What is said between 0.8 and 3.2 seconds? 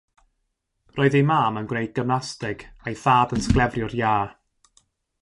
Roedd ei mam yn gwneud gymnasteg a'i